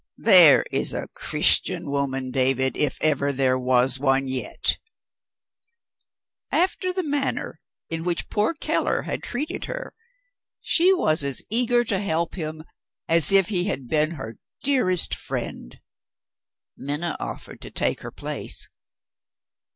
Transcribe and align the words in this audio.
There 0.17 0.65
is 0.71 0.95
a 0.95 1.09
Christian 1.13 1.87
woman, 1.87 2.31
David, 2.31 2.75
if 2.75 2.97
ever 3.03 3.31
there 3.31 3.59
was 3.59 3.99
one 3.99 4.27
yet! 4.27 4.79
After 6.49 6.91
the 6.91 7.03
manner 7.03 7.59
in 7.87 8.03
which 8.03 8.27
poor 8.27 8.55
Keller 8.55 9.03
had 9.03 9.21
treated 9.21 9.65
her, 9.65 9.93
she 10.59 10.91
was 10.91 11.23
as 11.23 11.43
eager 11.51 11.83
to 11.83 11.99
help 11.99 12.33
him 12.33 12.63
as 13.07 13.31
if 13.31 13.49
he 13.49 13.65
had 13.65 13.87
been 13.87 14.13
her 14.15 14.39
dearest 14.63 15.13
friend. 15.13 15.79
Minna 16.75 17.15
offered 17.19 17.61
to 17.61 17.69
take 17.69 18.01
her 18.01 18.09
place. 18.11 18.67